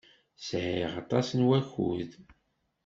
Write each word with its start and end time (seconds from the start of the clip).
Sɛiɣ 0.47 0.91
aṭas 1.01 1.27
n 1.33 1.41
wakud. 1.47 2.11